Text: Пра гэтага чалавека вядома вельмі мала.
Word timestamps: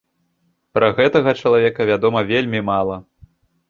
Пра 0.77 0.89
гэтага 1.01 1.35
чалавека 1.43 1.81
вядома 1.93 2.19
вельмі 2.35 2.67
мала. 2.75 3.03